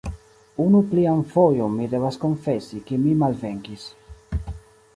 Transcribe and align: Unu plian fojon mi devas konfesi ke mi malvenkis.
Unu 0.63 0.79
plian 0.93 1.19
fojon 1.33 1.75
mi 1.81 1.89
devas 1.91 2.17
konfesi 2.25 2.81
ke 2.89 2.99
mi 3.05 3.15
malvenkis. 3.25 3.87